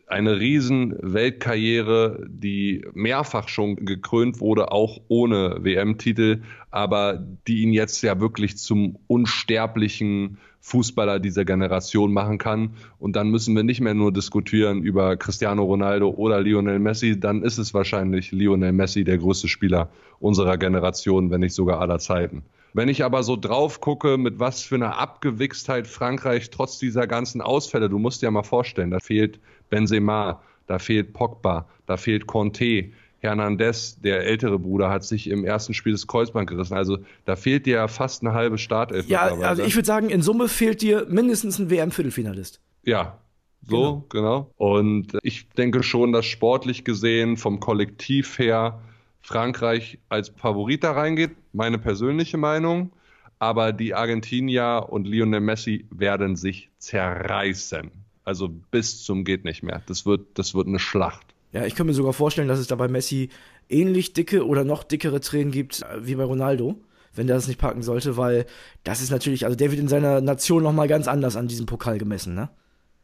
eine 0.09 0.41
riesen 0.41 0.97
Weltkarriere, 1.01 2.27
die 2.29 2.85
mehrfach 2.95 3.49
schon 3.49 3.77
gekrönt 3.77 4.41
wurde, 4.41 4.73
auch 4.73 5.01
ohne 5.09 5.59
WM-Titel, 5.61 6.43
aber 6.71 7.23
die 7.47 7.63
ihn 7.63 7.73
jetzt 7.73 8.03
ja 8.03 8.19
wirklich 8.21 8.57
zum 8.57 8.99
unsterblichen 9.07 10.39
Fußballer 10.61 11.19
dieser 11.21 11.45
Generation 11.45 12.13
machen 12.13 12.39
kann. 12.39 12.71
Und 12.99 13.17
dann 13.17 13.31
müssen 13.31 13.55
wir 13.55 13.63
nicht 13.63 13.81
mehr 13.81 13.95
nur 13.95 14.13
diskutieren 14.13 14.83
über 14.83 15.17
Cristiano 15.17 15.65
Ronaldo 15.65 16.11
oder 16.11 16.41
Lionel 16.41 16.79
Messi, 16.79 17.21
dann 17.21 17.43
ist 17.43 17.59
es 17.59 17.75
wahrscheinlich 17.75 18.33
Lionel 18.33 18.73
Messi 18.73 19.05
der 19.05 19.19
größte 19.19 19.49
Spieler 19.49 19.91
unserer 20.21 20.57
Generation, 20.59 21.31
wenn 21.31 21.41
nicht 21.41 21.55
sogar 21.55 21.81
aller 21.81 21.99
Zeiten. 21.99 22.43
Wenn 22.75 22.89
ich 22.89 23.05
aber 23.05 23.23
so 23.23 23.37
drauf 23.37 23.81
gucke, 23.81 24.19
mit 24.19 24.39
was 24.39 24.63
für 24.63 24.75
einer 24.75 24.99
Abgewichstheit 24.99 25.87
Frankreich 25.87 26.51
trotz 26.51 26.79
dieser 26.79 27.07
ganzen 27.07 27.41
Ausfälle, 27.41 27.89
du 27.89 27.99
musst 27.99 28.23
dir 28.23 28.27
ja 28.27 28.31
mal 28.31 28.43
vorstellen, 28.43 28.91
da 28.91 29.01
fehlt 29.01 29.41
Benzema, 29.71 30.43
da 30.67 30.79
fehlt 30.79 31.13
Pogba, 31.13 31.67
da 31.87 31.97
fehlt 31.97 32.27
Conte, 32.27 32.91
Hernandez, 33.21 34.01
der 34.01 34.25
ältere 34.25 34.59
Bruder, 34.59 34.91
hat 34.91 35.03
sich 35.03 35.29
im 35.29 35.45
ersten 35.45 35.75
Spiel 35.75 35.93
das 35.93 36.07
Kreuzband 36.07 36.49
gerissen. 36.49 36.75
Also 36.75 36.99
da 37.25 37.35
fehlt 37.35 37.67
dir 37.67 37.77
ja 37.77 37.89
fast 37.89 38.23
eine 38.23 38.33
halbe 38.33 38.59
Startelf. 38.59 39.09
Ja, 39.09 39.23
also 39.23 39.65
ich 39.65 39.75
würde 39.75 39.87
sagen, 39.87 40.09
in 40.09 40.23
Summe 40.23 40.49
fehlt 40.49 40.83
dir 40.83 41.07
mindestens 41.09 41.59
ein 41.59 41.69
WM-Viertelfinalist. 41.71 42.61
Ja, 42.85 43.19
so, 43.63 44.05
genau. 44.09 44.51
genau. 44.55 44.55
Und 44.57 45.19
ich 45.23 45.49
denke 45.51 45.83
schon, 45.83 46.13
dass 46.13 46.27
sportlich 46.27 46.85
gesehen 46.85 47.37
vom 47.37 47.59
Kollektiv 47.59 48.39
her 48.39 48.81
Frankreich 49.21 49.99
als 50.09 50.31
Favorit 50.31 50.85
da 50.85 50.93
reingeht. 50.93 51.33
Meine 51.53 51.79
persönliche 51.79 52.37
Meinung. 52.37 52.93
Aber 53.39 53.73
die 53.73 53.95
Argentinier 53.95 54.87
und 54.89 55.07
Lionel 55.07 55.41
Messi 55.41 55.87
werden 55.91 56.35
sich 56.35 56.71
zerreißen. 56.79 57.91
Also 58.25 58.49
bis 58.49 59.05
zum 59.05 59.25
geht 59.25 59.45
nicht 59.45 59.63
mehr. 59.63 59.83
Das 59.87 60.05
wird, 60.05 60.39
das 60.39 60.55
wird 60.55 60.67
eine 60.67 60.79
Schlacht. 60.79 61.35
Ja, 61.53 61.65
ich 61.65 61.75
kann 61.75 61.87
mir 61.87 61.95
sogar 61.95 62.13
vorstellen, 62.13 62.49
dass 62.49 62.59
es 62.59 62.67
da 62.67 62.75
bei 62.75 62.89
Messi 62.89 63.31
ähnlich 63.69 64.13
dicke 64.13 64.47
oder 64.47 64.65
noch 64.65 64.83
dickere 64.83 65.21
Tränen 65.21 65.53
gibt 65.53 65.85
wie 66.01 66.15
bei 66.15 66.25
Ronaldo, 66.25 66.77
wenn 67.15 67.27
der 67.27 67.37
das 67.37 67.49
nicht 67.49 67.61
packen 67.61 67.83
sollte, 67.83 68.17
weil 68.17 68.45
das 68.85 69.01
ist 69.01 69.11
natürlich, 69.11 69.45
also 69.47 69.57
der 69.57 69.71
wird 69.71 69.81
in 69.81 69.89
seiner 69.89 70.21
Nation 70.21 70.63
nochmal 70.63 70.89
ganz 70.89 71.09
anders 71.09 71.37
an 71.37 71.49
diesem 71.49 71.67
Pokal 71.67 71.99
gemessen, 71.99 72.35
ne? 72.35 72.51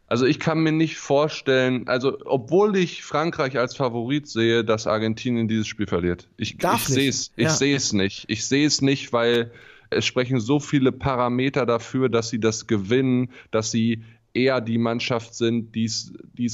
Also 0.06 0.26
ich 0.26 0.38
kann 0.38 0.62
mir 0.62 0.73
nicht 0.73 0.96
vorstellen, 0.96 1.88
also 1.88 2.18
obwohl 2.26 2.76
ich 2.76 3.02
Frankreich 3.02 3.58
als 3.58 3.75
Favorit 3.75 4.28
sehe, 4.28 4.64
dass 4.64 4.87
Argentinien 4.87 5.49
dieses 5.49 5.66
Spiel 5.66 5.87
verliert. 5.87 6.28
Ich, 6.37 6.56
ich 6.62 6.78
sehe 6.80 7.08
es, 7.08 7.32
ich 7.37 7.44
ja. 7.44 7.50
sehe 7.50 7.76
es 7.76 7.92
nicht. 7.92 8.25
Ich 8.28 8.46
sehe 8.46 8.66
es 8.66 8.82
nicht, 8.82 9.12
weil 9.12 9.50
es 9.90 10.04
sprechen 10.04 10.40
so 10.40 10.61
viele 10.61 10.92
Parameter 10.92 11.64
dafür, 11.66 12.08
dass 12.08 12.28
sie 12.28 12.40
das 12.40 12.66
gewinnen, 12.66 13.30
dass 13.50 13.70
sie 13.70 14.02
eher 14.34 14.61
die 14.61 14.78
Mannschaft 14.78 15.34
sind, 15.34 15.75
die 15.75 15.84
es 15.84 16.12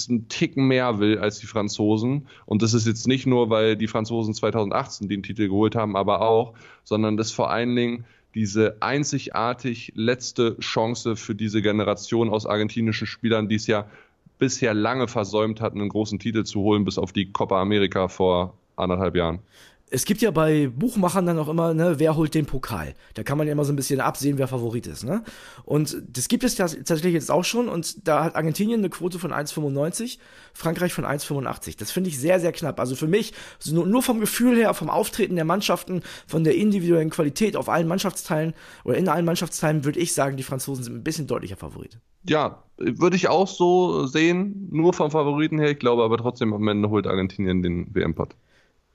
einen 0.08 0.28
Ticken 0.28 0.66
mehr 0.68 1.00
will 1.00 1.18
als 1.18 1.38
die 1.38 1.46
Franzosen. 1.46 2.28
Und 2.44 2.62
das 2.62 2.74
ist 2.74 2.86
jetzt 2.86 3.08
nicht 3.08 3.26
nur, 3.26 3.50
weil 3.50 3.76
die 3.76 3.88
Franzosen 3.88 4.34
2018 4.34 5.08
den 5.08 5.22
Titel 5.22 5.48
geholt 5.48 5.74
haben, 5.74 5.96
aber 5.96 6.20
auch, 6.20 6.54
sondern 6.84 7.16
das 7.16 7.32
vor 7.32 7.50
allen 7.50 7.74
Dingen 7.74 8.04
diese 8.34 8.76
einzigartig 8.80 9.92
letzte 9.94 10.58
Chance 10.58 11.16
für 11.16 11.34
diese 11.34 11.62
Generation 11.62 12.30
aus 12.30 12.46
argentinischen 12.46 13.06
Spielern, 13.06 13.48
die 13.48 13.56
es 13.56 13.66
ja 13.66 13.86
bisher 14.38 14.74
lange 14.74 15.08
versäumt 15.08 15.60
hatten, 15.60 15.80
einen 15.80 15.88
großen 15.88 16.18
Titel 16.18 16.44
zu 16.44 16.60
holen, 16.60 16.84
bis 16.84 16.98
auf 16.98 17.12
die 17.12 17.30
Copa 17.32 17.60
America 17.60 18.08
vor 18.08 18.54
anderthalb 18.76 19.16
Jahren 19.16 19.40
es 19.92 20.04
gibt 20.04 20.22
ja 20.22 20.30
bei 20.30 20.68
Buchmachern 20.68 21.26
dann 21.26 21.38
auch 21.38 21.48
immer, 21.48 21.74
ne, 21.74 21.98
wer 21.98 22.16
holt 22.16 22.34
den 22.34 22.46
Pokal? 22.46 22.94
Da 23.14 23.24
kann 23.24 23.36
man 23.36 23.48
ja 23.48 23.52
immer 23.52 23.64
so 23.64 23.72
ein 23.72 23.76
bisschen 23.76 24.00
absehen, 24.00 24.38
wer 24.38 24.46
Favorit 24.46 24.86
ist, 24.86 25.04
ne? 25.04 25.24
Und 25.64 26.00
das 26.08 26.28
gibt 26.28 26.44
es 26.44 26.54
tatsächlich 26.54 27.12
jetzt 27.12 27.30
auch 27.30 27.44
schon 27.44 27.68
und 27.68 28.06
da 28.06 28.24
hat 28.24 28.36
Argentinien 28.36 28.80
eine 28.80 28.88
Quote 28.88 29.18
von 29.18 29.32
1,95, 29.32 30.18
Frankreich 30.54 30.92
von 30.92 31.04
1,85. 31.04 31.76
Das 31.76 31.90
finde 31.90 32.08
ich 32.08 32.18
sehr, 32.18 32.38
sehr 32.38 32.52
knapp. 32.52 32.78
Also 32.78 32.94
für 32.94 33.08
mich, 33.08 33.32
nur 33.66 34.02
vom 34.02 34.20
Gefühl 34.20 34.56
her, 34.56 34.74
vom 34.74 34.90
Auftreten 34.90 35.34
der 35.34 35.44
Mannschaften, 35.44 36.02
von 36.26 36.44
der 36.44 36.54
individuellen 36.54 37.10
Qualität 37.10 37.56
auf 37.56 37.68
allen 37.68 37.88
Mannschaftsteilen 37.88 38.54
oder 38.84 38.96
in 38.96 39.08
allen 39.08 39.24
Mannschaftsteilen, 39.24 39.84
würde 39.84 39.98
ich 39.98 40.14
sagen, 40.14 40.36
die 40.36 40.44
Franzosen 40.44 40.84
sind 40.84 40.94
ein 40.94 41.04
bisschen 41.04 41.26
deutlicher 41.26 41.56
Favorit. 41.56 41.98
Ja, 42.28 42.62
würde 42.76 43.16
ich 43.16 43.28
auch 43.28 43.48
so 43.48 44.06
sehen, 44.06 44.68
nur 44.70 44.92
vom 44.92 45.10
Favoriten 45.10 45.58
her. 45.58 45.70
Ich 45.70 45.78
glaube 45.78 46.04
aber 46.04 46.18
trotzdem 46.18 46.52
am 46.52 46.68
Ende 46.68 46.90
holt 46.90 47.06
Argentinien 47.06 47.62
den 47.62 47.92
WM-Pot. 47.94 48.36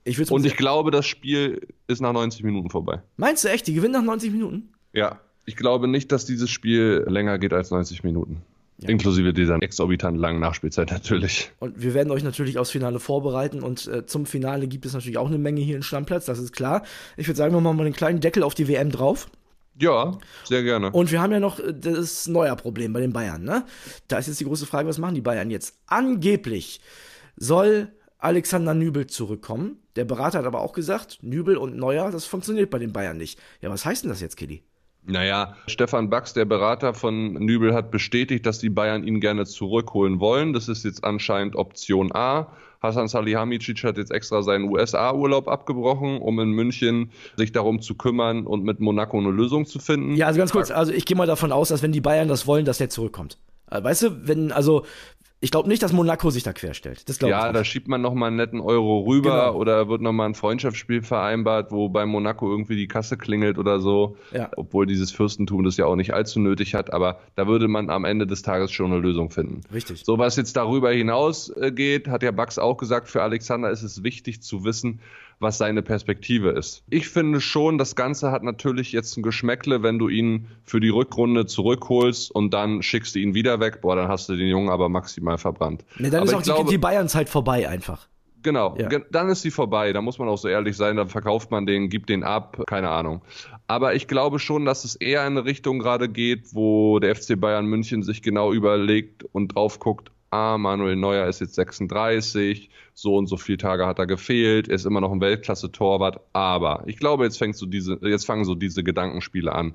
Ich 0.06 0.30
Und 0.30 0.46
ich 0.46 0.56
glaube, 0.56 0.92
das 0.92 1.04
Spiel 1.04 1.66
ist 1.88 2.00
nach 2.00 2.12
90 2.12 2.44
Minuten 2.44 2.70
vorbei. 2.70 3.02
Meinst 3.16 3.42
du 3.44 3.48
echt, 3.48 3.66
die 3.66 3.74
gewinnen 3.74 3.92
nach 3.92 4.02
90 4.02 4.32
Minuten? 4.32 4.70
Ja. 4.92 5.20
Ich 5.48 5.56
glaube 5.56 5.88
nicht, 5.88 6.10
dass 6.12 6.24
dieses 6.26 6.48
Spiel 6.50 7.04
länger 7.08 7.38
geht 7.38 7.52
als 7.52 7.70
90 7.70 8.04
Minuten. 8.04 8.42
Inklusive 8.82 9.32
dieser 9.32 9.60
exorbitant 9.62 10.18
langen 10.18 10.40
Nachspielzeit 10.40 10.90
natürlich. 10.90 11.50
Und 11.60 11.80
wir 11.80 11.94
werden 11.94 12.10
euch 12.10 12.22
natürlich 12.22 12.58
aufs 12.58 12.70
Finale 12.70 13.00
vorbereiten 13.00 13.62
und 13.62 13.86
äh, 13.86 14.06
zum 14.06 14.26
Finale 14.26 14.68
gibt 14.68 14.84
es 14.84 14.92
natürlich 14.92 15.18
auch 15.18 15.28
eine 15.28 15.38
Menge 15.38 15.60
hier 15.60 15.76
in 15.76 15.82
Stammplatz, 15.82 16.26
das 16.26 16.38
ist 16.38 16.52
klar. 16.52 16.82
Ich 17.16 17.26
würde 17.26 17.38
sagen, 17.38 17.54
wir 17.54 17.60
machen 17.60 17.76
mal 17.76 17.86
einen 17.86 17.94
kleinen 17.94 18.20
Deckel 18.20 18.42
auf 18.42 18.54
die 18.54 18.68
WM 18.68 18.90
drauf. 18.90 19.28
Ja, 19.78 20.18
sehr 20.44 20.62
gerne. 20.62 20.90
Und 20.90 21.10
wir 21.10 21.20
haben 21.22 21.32
ja 21.32 21.40
noch 21.40 21.58
äh, 21.58 21.72
das 21.72 22.26
Neuer-Problem 22.26 22.92
bei 22.92 23.00
den 23.00 23.12
Bayern, 23.12 23.42
ne? 23.42 23.64
Da 24.08 24.18
ist 24.18 24.26
jetzt 24.26 24.40
die 24.40 24.44
große 24.44 24.66
Frage, 24.66 24.88
was 24.88 24.98
machen 24.98 25.14
die 25.14 25.20
Bayern 25.22 25.50
jetzt? 25.50 25.78
Angeblich 25.86 26.80
soll 27.36 27.88
Alexander 28.18 28.74
Nübel 28.74 29.06
zurückkommen. 29.06 29.78
Der 29.96 30.04
Berater 30.04 30.38
hat 30.38 30.46
aber 30.46 30.60
auch 30.60 30.72
gesagt, 30.72 31.18
Nübel 31.22 31.56
und 31.56 31.76
Neuer, 31.76 32.10
das 32.10 32.24
funktioniert 32.24 32.70
bei 32.70 32.78
den 32.78 32.92
Bayern 32.92 33.16
nicht. 33.16 33.38
Ja, 33.60 33.70
was 33.70 33.84
heißt 33.84 34.04
denn 34.04 34.10
das 34.10 34.20
jetzt, 34.20 34.36
Kili? 34.36 34.62
Naja, 35.08 35.56
Stefan 35.68 36.10
Bax, 36.10 36.32
der 36.32 36.46
Berater 36.46 36.92
von 36.92 37.34
Nübel, 37.34 37.74
hat 37.74 37.92
bestätigt, 37.92 38.44
dass 38.44 38.58
die 38.58 38.70
Bayern 38.70 39.04
ihn 39.04 39.20
gerne 39.20 39.46
zurückholen 39.46 40.18
wollen. 40.18 40.52
Das 40.52 40.68
ist 40.68 40.84
jetzt 40.84 41.04
anscheinend 41.04 41.54
Option 41.54 42.12
A. 42.12 42.52
Hasan 42.82 43.08
Salihamidzic 43.08 43.84
hat 43.84 43.98
jetzt 43.98 44.10
extra 44.10 44.42
seinen 44.42 44.68
USA-Urlaub 44.68 45.48
abgebrochen, 45.48 46.20
um 46.20 46.40
in 46.40 46.50
München 46.50 47.10
sich 47.36 47.52
darum 47.52 47.80
zu 47.80 47.94
kümmern 47.94 48.46
und 48.46 48.64
mit 48.64 48.80
Monaco 48.80 49.16
eine 49.18 49.30
Lösung 49.30 49.64
zu 49.64 49.78
finden. 49.78 50.16
Ja, 50.16 50.26
also 50.26 50.38
ganz 50.38 50.52
kurz, 50.52 50.70
also 50.70 50.92
ich 50.92 51.06
gehe 51.06 51.16
mal 51.16 51.26
davon 51.26 51.52
aus, 51.52 51.68
dass 51.68 51.82
wenn 51.82 51.92
die 51.92 52.00
Bayern 52.00 52.28
das 52.28 52.46
wollen, 52.46 52.64
dass 52.64 52.78
der 52.78 52.90
zurückkommt. 52.90 53.38
Äh, 53.70 53.82
Weißt 53.82 54.02
du, 54.02 54.28
wenn, 54.28 54.52
also, 54.52 54.84
ich 55.40 55.50
glaube 55.50 55.68
nicht, 55.68 55.82
dass 55.82 55.92
Monaco 55.92 56.30
sich 56.30 56.42
da 56.42 56.52
querstellt. 56.54 57.08
Das 57.08 57.20
Ja, 57.20 57.52
da 57.52 57.62
schiebt 57.62 57.88
man 57.88 58.00
nochmal 58.00 58.28
einen 58.28 58.36
netten 58.36 58.60
Euro 58.60 59.00
rüber 59.00 59.46
Genau. 59.48 59.54
oder 59.58 59.88
wird 59.88 60.00
nochmal 60.00 60.28
ein 60.30 60.34
Freundschaftsspiel 60.34 61.02
vereinbart, 61.02 61.72
wo 61.72 61.90
bei 61.90 62.06
Monaco 62.06 62.50
irgendwie 62.50 62.76
die 62.76 62.88
Kasse 62.88 63.18
klingelt 63.18 63.58
oder 63.58 63.80
so. 63.80 64.16
Ja. 64.32 64.50
Obwohl 64.56 64.86
dieses 64.86 65.12
Fürstentum 65.12 65.62
das 65.62 65.76
ja 65.76 65.84
auch 65.84 65.96
nicht 65.96 66.14
allzu 66.14 66.40
nötig 66.40 66.74
hat, 66.74 66.92
aber 66.92 67.20
da 67.34 67.46
würde 67.46 67.68
man 67.68 67.90
am 67.90 68.04
Ende 68.06 68.26
des 68.26 68.42
Tages 68.42 68.72
schon 68.72 68.92
eine 68.92 69.00
Lösung 69.00 69.30
finden. 69.30 69.60
Richtig. 69.72 70.02
So, 70.04 70.18
was 70.18 70.36
jetzt 70.36 70.56
darüber 70.56 70.90
hinaus 70.90 71.50
äh, 71.50 71.70
geht, 71.70 72.08
hat 72.08 72.22
ja 72.22 72.30
Bax 72.30 72.58
auch 72.58 72.78
gesagt, 72.78 73.08
für 73.08 73.22
Alexander 73.22 73.70
ist 73.70 73.82
es 73.82 74.02
wichtig 74.02 74.40
zu 74.42 74.64
wissen, 74.64 75.00
was 75.38 75.58
seine 75.58 75.82
Perspektive 75.82 76.48
ist. 76.50 76.82
Ich 76.88 77.10
finde 77.10 77.42
schon, 77.42 77.76
das 77.76 77.94
Ganze 77.94 78.30
hat 78.30 78.42
natürlich 78.42 78.92
jetzt 78.92 79.18
ein 79.18 79.22
Geschmäckle, 79.22 79.82
wenn 79.82 79.98
du 79.98 80.08
ihn 80.08 80.46
für 80.64 80.80
die 80.80 80.88
Rückrunde 80.88 81.44
zurückholst 81.44 82.30
und 82.34 82.54
dann 82.54 82.82
schickst 82.82 83.14
du 83.14 83.18
ihn 83.18 83.34
wieder 83.34 83.60
weg. 83.60 83.82
Boah, 83.82 83.96
dann 83.96 84.08
hast 84.08 84.30
du 84.30 84.36
den 84.36 84.48
Jungen 84.48 84.70
aber 84.70 84.88
maximal 84.88 85.25
verbrannt. 85.36 85.84
Nee, 85.98 86.10
dann 86.10 86.20
aber 86.22 86.30
ist 86.30 86.34
auch 86.34 86.42
die, 86.42 86.50
glaube, 86.50 86.70
die 86.70 86.78
Bayern-Zeit 86.78 87.28
vorbei 87.28 87.68
einfach. 87.68 88.08
Genau, 88.42 88.76
Ja. 88.78 88.88
dann 89.10 89.28
ist 89.28 89.42
sie 89.42 89.50
vorbei. 89.50 89.92
Da 89.92 90.00
muss 90.00 90.20
man 90.20 90.28
auch 90.28 90.38
so 90.38 90.46
ehrlich 90.46 90.76
sein, 90.76 90.96
dann 90.96 91.08
verkauft 91.08 91.50
man 91.50 91.66
den, 91.66 91.88
gibt 91.88 92.08
den 92.08 92.22
ab, 92.22 92.62
keine 92.68 92.90
Ahnung. 92.90 93.22
Aber 93.66 93.96
ich 93.96 94.06
glaube 94.06 94.38
schon, 94.38 94.64
dass 94.64 94.84
es 94.84 94.94
eher 94.94 95.22
in 95.26 95.32
eine 95.36 95.44
Richtung 95.44 95.80
gerade 95.80 96.08
geht, 96.08 96.54
wo 96.54 97.00
der 97.00 97.16
FC 97.16 97.40
Bayern 97.40 97.66
München 97.66 98.04
sich 98.04 98.22
genau 98.22 98.52
überlegt 98.52 99.24
und 99.32 99.56
drauf 99.56 99.80
guckt, 99.80 100.12
ah, 100.30 100.58
Manuel 100.58 100.94
Neuer 100.94 101.26
ist 101.26 101.40
jetzt 101.40 101.54
36, 101.56 102.70
so 102.94 103.16
und 103.16 103.26
so 103.26 103.36
viele 103.36 103.58
Tage 103.58 103.86
hat 103.86 103.98
er 103.98 104.06
gefehlt, 104.06 104.68
er 104.68 104.76
ist 104.76 104.86
immer 104.86 105.00
noch 105.00 105.10
ein 105.12 105.20
Weltklasse-Torwart, 105.20 106.20
aber 106.32 106.84
ich 106.86 106.98
glaube, 106.98 107.24
jetzt 107.24 107.38
fängt 107.38 107.56
so 107.56 107.66
diese, 107.66 107.98
jetzt 108.02 108.26
fangen 108.26 108.44
so 108.44 108.54
diese 108.54 108.84
Gedankenspiele 108.84 109.52
an. 109.52 109.74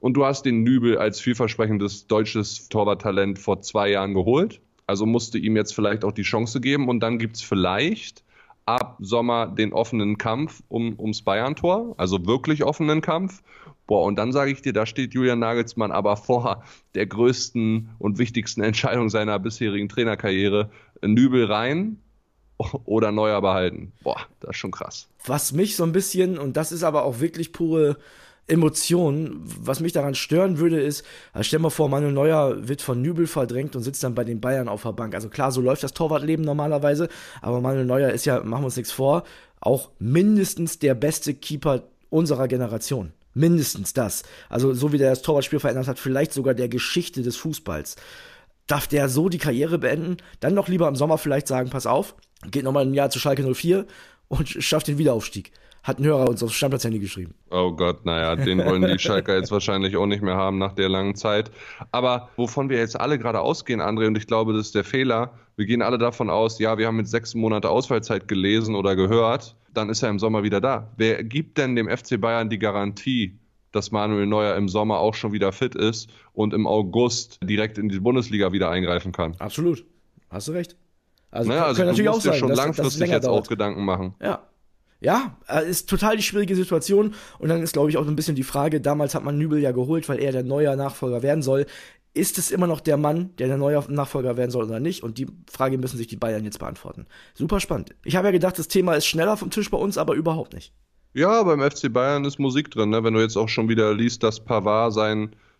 Und 0.00 0.14
du 0.14 0.26
hast 0.26 0.44
den 0.44 0.64
Nübel 0.64 0.98
als 0.98 1.20
vielversprechendes 1.20 2.08
deutsches 2.08 2.68
Torwarttalent 2.68 3.38
vor 3.38 3.62
zwei 3.62 3.90
Jahren 3.90 4.14
geholt. 4.14 4.60
Also 4.92 5.06
musste 5.06 5.38
ihm 5.38 5.56
jetzt 5.56 5.74
vielleicht 5.74 6.04
auch 6.04 6.12
die 6.12 6.20
Chance 6.20 6.60
geben 6.60 6.90
und 6.90 7.00
dann 7.00 7.18
gibt's 7.18 7.40
vielleicht 7.40 8.22
ab 8.66 8.98
Sommer 9.00 9.46
den 9.46 9.72
offenen 9.72 10.18
Kampf 10.18 10.62
um, 10.68 11.00
ums 11.00 11.22
Bayern-Tor, 11.22 11.94
also 11.96 12.26
wirklich 12.26 12.62
offenen 12.62 13.00
Kampf. 13.00 13.42
Boah, 13.86 14.04
und 14.04 14.16
dann 14.16 14.32
sage 14.32 14.50
ich 14.50 14.60
dir, 14.60 14.74
da 14.74 14.84
steht 14.84 15.14
Julian 15.14 15.38
Nagelsmann 15.38 15.92
aber 15.92 16.18
vor 16.18 16.62
der 16.94 17.06
größten 17.06 17.88
und 17.98 18.18
wichtigsten 18.18 18.60
Entscheidung 18.62 19.08
seiner 19.08 19.38
bisherigen 19.38 19.88
Trainerkarriere. 19.88 20.70
Nübel 21.00 21.46
rein 21.46 21.96
oder 22.84 23.12
Neuer 23.12 23.40
behalten. 23.40 23.92
Boah, 24.02 24.20
das 24.40 24.50
ist 24.50 24.56
schon 24.58 24.72
krass. 24.72 25.08
Was 25.24 25.52
mich 25.52 25.74
so 25.74 25.84
ein 25.84 25.92
bisschen, 25.92 26.36
und 26.36 26.58
das 26.58 26.70
ist 26.70 26.82
aber 26.82 27.04
auch 27.04 27.20
wirklich 27.20 27.54
pure 27.54 27.96
Emotion, 28.48 29.40
was 29.44 29.80
mich 29.80 29.92
daran 29.92 30.14
stören 30.14 30.58
würde, 30.58 30.80
ist, 30.80 31.04
also 31.32 31.44
stell 31.44 31.60
mal 31.60 31.70
vor, 31.70 31.88
Manuel 31.88 32.12
Neuer 32.12 32.68
wird 32.68 32.82
von 32.82 33.00
Nübel 33.00 33.26
verdrängt 33.26 33.76
und 33.76 33.82
sitzt 33.82 34.02
dann 34.02 34.14
bei 34.14 34.24
den 34.24 34.40
Bayern 34.40 34.68
auf 34.68 34.82
der 34.82 34.92
Bank. 34.92 35.14
Also 35.14 35.28
klar, 35.28 35.52
so 35.52 35.60
läuft 35.60 35.82
das 35.82 35.94
Torwartleben 35.94 36.44
normalerweise, 36.44 37.08
aber 37.40 37.60
Manuel 37.60 37.86
Neuer 37.86 38.10
ist 38.10 38.24
ja, 38.24 38.42
machen 38.42 38.62
wir 38.62 38.66
uns 38.66 38.76
nichts 38.76 38.92
vor, 38.92 39.24
auch 39.60 39.90
mindestens 39.98 40.80
der 40.80 40.94
beste 40.94 41.34
Keeper 41.34 41.84
unserer 42.10 42.48
Generation. 42.48 43.12
Mindestens 43.34 43.94
das. 43.94 44.24
Also 44.50 44.74
so 44.74 44.92
wie 44.92 44.98
der 44.98 45.10
das 45.10 45.22
Torwartspiel 45.22 45.60
verändert 45.60 45.88
hat, 45.88 45.98
vielleicht 45.98 46.32
sogar 46.32 46.52
der 46.52 46.68
Geschichte 46.68 47.22
des 47.22 47.36
Fußballs. 47.36 47.96
Darf 48.66 48.86
der 48.86 49.08
so 49.08 49.28
die 49.28 49.38
Karriere 49.38 49.78
beenden? 49.78 50.18
Dann 50.40 50.54
doch 50.54 50.68
lieber 50.68 50.88
im 50.88 50.96
Sommer 50.96 51.16
vielleicht 51.16 51.48
sagen, 51.48 51.70
pass 51.70 51.86
auf, 51.86 52.14
geht 52.50 52.64
nochmal 52.64 52.84
ein 52.84 52.94
Jahr 52.94 53.10
zu 53.10 53.18
Schalke 53.18 53.42
04 53.42 53.86
und 54.28 54.48
schafft 54.48 54.88
den 54.88 54.98
Wiederaufstieg. 54.98 55.52
Hat 55.82 55.98
ein 55.98 56.04
Hörer 56.04 56.28
uns 56.28 56.42
aufs 56.42 56.54
Stammplatz-Handy 56.54 57.00
geschrieben. 57.00 57.34
Oh 57.50 57.72
Gott, 57.72 58.04
naja, 58.04 58.36
den 58.36 58.64
wollen 58.64 58.82
die 58.82 58.98
Schalker 59.00 59.34
jetzt 59.36 59.50
wahrscheinlich 59.50 59.96
auch 59.96 60.06
nicht 60.06 60.22
mehr 60.22 60.36
haben 60.36 60.58
nach 60.58 60.74
der 60.74 60.88
langen 60.88 61.16
Zeit. 61.16 61.50
Aber 61.90 62.28
wovon 62.36 62.68
wir 62.68 62.78
jetzt 62.78 62.98
alle 63.00 63.18
gerade 63.18 63.40
ausgehen, 63.40 63.80
André, 63.80 64.06
und 64.06 64.16
ich 64.16 64.26
glaube, 64.28 64.52
das 64.52 64.66
ist 64.66 64.74
der 64.76 64.84
Fehler, 64.84 65.32
wir 65.56 65.66
gehen 65.66 65.82
alle 65.82 65.98
davon 65.98 66.30
aus, 66.30 66.58
ja, 66.60 66.78
wir 66.78 66.86
haben 66.86 66.96
mit 66.96 67.08
sechs 67.08 67.34
Monate 67.34 67.68
Ausfallzeit 67.68 68.28
gelesen 68.28 68.76
oder 68.76 68.94
gehört, 68.94 69.56
dann 69.74 69.90
ist 69.90 70.02
er 70.02 70.10
im 70.10 70.18
Sommer 70.20 70.44
wieder 70.44 70.60
da. 70.60 70.92
Wer 70.96 71.24
gibt 71.24 71.58
denn 71.58 71.74
dem 71.74 71.88
FC 71.88 72.20
Bayern 72.20 72.48
die 72.48 72.58
Garantie, 72.60 73.38
dass 73.72 73.90
Manuel 73.90 74.26
Neuer 74.26 74.54
im 74.54 74.68
Sommer 74.68 74.98
auch 74.98 75.14
schon 75.14 75.32
wieder 75.32 75.50
fit 75.50 75.74
ist 75.74 76.08
und 76.32 76.54
im 76.54 76.66
August 76.66 77.40
direkt 77.42 77.76
in 77.78 77.88
die 77.88 77.98
Bundesliga 77.98 78.52
wieder 78.52 78.70
eingreifen 78.70 79.10
kann? 79.12 79.34
Absolut. 79.40 79.84
Hast 80.30 80.46
du 80.46 80.52
recht. 80.52 80.76
Also, 81.30 81.48
Naja, 81.48 81.64
also 81.64 81.80
du 81.82 81.88
natürlich 81.88 82.08
auch 82.08 82.14
musst 82.14 82.26
dir 82.26 82.30
sein, 82.30 82.38
schon 82.38 82.48
dass, 82.50 82.58
dass 82.58 82.66
langfristig 82.66 83.00
länger 83.00 83.14
jetzt 83.14 83.24
dauert. 83.26 83.44
auch 83.44 83.48
Gedanken 83.48 83.84
machen. 83.84 84.14
Ja. 84.22 84.42
Ja, 85.02 85.36
äh, 85.48 85.68
ist 85.68 85.88
total 85.88 86.16
die 86.16 86.22
schwierige 86.22 86.54
Situation. 86.54 87.14
Und 87.38 87.48
dann 87.48 87.62
ist, 87.62 87.72
glaube 87.72 87.90
ich, 87.90 87.96
auch 87.96 88.06
ein 88.06 88.16
bisschen 88.16 88.36
die 88.36 88.44
Frage, 88.44 88.80
damals 88.80 89.14
hat 89.14 89.24
man 89.24 89.36
Nübel 89.36 89.58
ja 89.58 89.72
geholt, 89.72 90.08
weil 90.08 90.20
er 90.20 90.32
der 90.32 90.44
neue 90.44 90.74
Nachfolger 90.76 91.22
werden 91.22 91.42
soll. 91.42 91.66
Ist 92.14 92.38
es 92.38 92.50
immer 92.50 92.66
noch 92.66 92.80
der 92.80 92.96
Mann, 92.96 93.34
der 93.38 93.48
der 93.48 93.56
neue 93.56 93.82
Nachfolger 93.88 94.36
werden 94.36 94.50
soll 94.50 94.66
oder 94.66 94.80
nicht? 94.80 95.02
Und 95.02 95.18
die 95.18 95.26
Frage 95.50 95.78
müssen 95.78 95.96
sich 95.96 96.06
die 96.06 96.16
Bayern 96.16 96.44
jetzt 96.44 96.58
beantworten. 96.58 97.06
Super 97.34 97.58
spannend. 97.58 97.94
Ich 98.04 98.16
habe 98.16 98.28
ja 98.28 98.32
gedacht, 98.32 98.58
das 98.58 98.68
Thema 98.68 98.94
ist 98.94 99.06
schneller 99.06 99.36
vom 99.36 99.50
Tisch 99.50 99.70
bei 99.70 99.78
uns, 99.78 99.98
aber 99.98 100.14
überhaupt 100.14 100.52
nicht. 100.52 100.72
Ja, 101.14 101.42
beim 101.42 101.60
FC 101.60 101.92
Bayern 101.92 102.24
ist 102.24 102.38
Musik 102.38 102.70
drin. 102.70 102.90
Ne? 102.90 103.02
Wenn 103.02 103.14
du 103.14 103.20
jetzt 103.20 103.36
auch 103.36 103.48
schon 103.48 103.68
wieder 103.68 103.92
liest, 103.94 104.22
dass 104.22 104.44
Pavard 104.44 104.92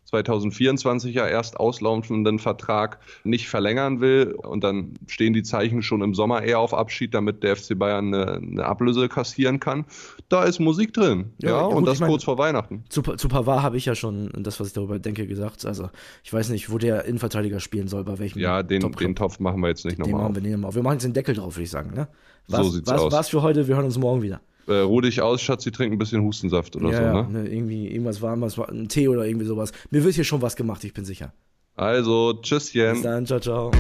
seinen 0.05 0.25
2024er 0.25 1.27
erst 1.27 1.59
auslaufenden 1.59 2.39
Vertrag 2.39 2.99
nicht 3.25 3.49
verlängern 3.49 4.01
will 4.01 4.33
und 4.37 4.63
dann 4.63 4.95
stehen 5.07 5.33
die 5.33 5.43
Zeichen 5.43 5.83
schon 5.83 6.03
im 6.03 6.15
Sommer 6.15 6.43
eher 6.43 6.59
auf 6.59 6.75
Abschied, 6.75 7.15
damit 7.15 7.43
der 7.43 7.57
FC 7.57 7.79
Bayern 7.79 8.13
eine, 8.15 8.33
eine 8.35 8.65
Ablöse 8.67 9.09
kassieren 9.09 9.59
kann. 9.61 9.87
Da 10.29 10.45
ist 10.45 10.59
Musik 10.61 10.93
drin. 10.93 11.33
Ja, 11.43 11.51
Ja, 11.51 11.57
ja, 11.57 11.63
und 11.65 11.75
gut, 11.81 11.87
das 11.89 11.95
ich 11.95 12.01
mein- 12.01 12.11
kurz 12.11 12.25
vor 12.25 12.37
Weihnachten. 12.39 12.85
Zu, 12.89 13.03
zu 13.03 13.29
Pavard 13.29 13.63
habe 13.63 13.77
ich 13.77 13.87
ja 13.87 13.95
schon 13.95 14.31
das, 14.39 14.61
was 14.61 14.69
ich 14.69 14.73
darüber 14.75 14.99
denke, 14.99 15.27
gesagt. 15.27 15.65
Also, 15.65 15.89
ich 16.23 16.33
weiß 16.33 16.51
nicht, 16.51 16.71
wo 16.71 16.79
der 16.79 17.05
Innenverteidiger 17.05 17.61
spielen 17.61 17.89
soll, 17.89 18.05
bei 18.05 18.19
welchem. 18.19 18.39
Ja, 18.39 18.63
den, 18.63 18.81
Top-Club. 18.83 19.09
den 19.09 19.17
Topf 19.17 19.39
machen 19.41 19.61
wir 19.61 19.69
jetzt 19.69 19.85
nicht 19.85 19.97
Den 19.99 20.03
nochmal 20.03 20.23
machen 20.23 20.31
auf. 20.31 20.37
wir 20.37 20.43
nicht 20.43 20.53
nochmal 20.53 20.69
auf. 20.69 20.75
Wir 20.75 20.83
machen 20.83 20.95
jetzt 20.95 21.05
den 21.05 21.13
Deckel 21.15 21.35
drauf, 21.35 21.57
würde 21.57 21.65
ich 21.65 21.71
sagen. 21.71 21.95
Ne? 21.95 22.09
So 22.49 22.59
Was, 22.59 22.73
sieht's 22.73 22.91
was, 22.91 23.01
aus. 23.01 23.13
Was 23.13 23.29
für 23.31 23.43
heute, 23.43 23.67
wir 23.69 23.77
hören 23.77 23.85
uns 23.87 23.99
morgen 23.99 24.21
wieder. 24.23 24.41
Äh, 24.67 24.75
ruh 24.75 25.01
dich 25.01 25.21
aus, 25.21 25.43
Schatz, 25.43 25.65
sie 25.65 25.73
trinken 25.73 25.97
ein 25.97 25.99
bisschen 25.99 26.23
Hustensaft 26.23 26.77
oder 26.77 26.91
ja, 26.91 26.97
so, 26.97 27.03
ja, 27.03 27.23
ne? 27.23 27.43
ne, 27.43 27.49
irgendwie 27.49 27.89
irgendwas 27.89 28.23
warmes, 28.23 28.59
ein 28.59 28.89
Tee 28.89 29.09
oder 29.09 29.27
irgendwie 29.27 29.47
sowas. 29.47 29.73
Mir 29.91 30.05
wird 30.05 30.15
hier 30.15 30.25
schon 30.25 30.43
was 30.43 30.57
gemacht, 30.57 30.85
ich 30.85 30.95
bin 30.95 31.05
sicher. 31.05 31.33
Also, 31.75 32.35
tschüsschen. 32.43 32.93
Bis 32.93 33.03
dann, 33.03 33.27
ciao, 33.27 33.41
ciao. 33.41 33.71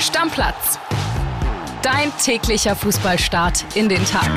Stammplatz. 0.00 0.78
Dein 1.82 2.10
täglicher 2.22 2.74
Fußballstart 2.76 3.76
in 3.76 3.88
den 3.88 4.04
Tag. 4.06 4.30